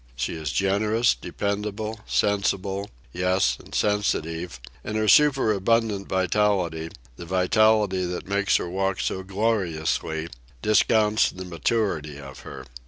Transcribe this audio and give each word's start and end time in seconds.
She 0.15 0.33
is 0.33 0.51
generous, 0.51 1.13
dependable, 1.13 1.99
sensible—yes, 2.07 3.57
and 3.63 3.75
sensitive; 3.75 4.59
and 4.83 4.97
her 4.97 5.07
superabundant 5.07 6.09
vitality, 6.09 6.89
the 7.17 7.25
vitality 7.27 8.05
that 8.05 8.25
makes 8.25 8.57
her 8.57 8.67
walk 8.67 8.99
so 8.99 9.21
gloriously, 9.21 10.27
discounts 10.63 11.29
the 11.29 11.45
maturity 11.45 12.17
of 12.17 12.39
her. 12.39 12.65